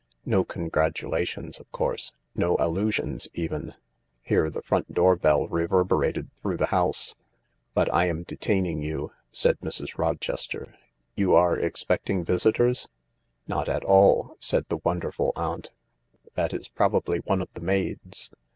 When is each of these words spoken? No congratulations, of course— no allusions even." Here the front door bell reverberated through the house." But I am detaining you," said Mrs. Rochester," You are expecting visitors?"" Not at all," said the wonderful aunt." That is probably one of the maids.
No 0.25 0.43
congratulations, 0.43 1.59
of 1.59 1.71
course— 1.71 2.11
no 2.43 2.57
allusions 2.57 3.27
even." 3.35 3.75
Here 4.23 4.49
the 4.49 4.63
front 4.63 4.95
door 4.95 5.15
bell 5.15 5.47
reverberated 5.47 6.33
through 6.41 6.57
the 6.57 6.65
house." 6.73 7.15
But 7.75 7.93
I 7.93 8.07
am 8.07 8.23
detaining 8.23 8.81
you," 8.81 9.11
said 9.31 9.59
Mrs. 9.59 9.99
Rochester," 9.99 10.73
You 11.15 11.35
are 11.35 11.55
expecting 11.55 12.25
visitors?"" 12.25 12.89
Not 13.47 13.69
at 13.69 13.83
all," 13.85 14.35
said 14.39 14.65
the 14.69 14.79
wonderful 14.83 15.33
aunt." 15.35 15.69
That 16.33 16.51
is 16.51 16.67
probably 16.67 17.19
one 17.19 17.39
of 17.43 17.51
the 17.53 17.61
maids. 17.61 18.31